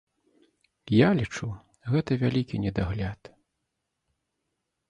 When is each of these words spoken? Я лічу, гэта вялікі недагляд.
Я 0.99 1.09
лічу, 1.19 1.49
гэта 1.91 2.11
вялікі 2.23 2.55
недагляд. 2.65 3.21